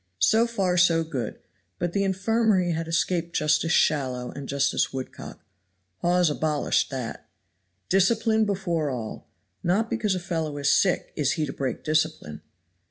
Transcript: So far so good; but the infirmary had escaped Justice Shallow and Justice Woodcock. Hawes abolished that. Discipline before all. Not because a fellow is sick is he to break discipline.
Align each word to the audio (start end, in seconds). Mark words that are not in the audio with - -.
So 0.17 0.47
far 0.47 0.77
so 0.77 1.03
good; 1.03 1.37
but 1.77 1.93
the 1.93 2.03
infirmary 2.03 2.71
had 2.71 2.87
escaped 2.87 3.35
Justice 3.35 3.71
Shallow 3.71 4.31
and 4.31 4.49
Justice 4.49 4.91
Woodcock. 4.91 5.45
Hawes 5.99 6.31
abolished 6.31 6.89
that. 6.89 7.29
Discipline 7.87 8.45
before 8.45 8.89
all. 8.89 9.27
Not 9.61 9.91
because 9.91 10.15
a 10.15 10.19
fellow 10.19 10.57
is 10.57 10.73
sick 10.73 11.13
is 11.15 11.33
he 11.33 11.45
to 11.45 11.53
break 11.53 11.83
discipline. 11.83 12.41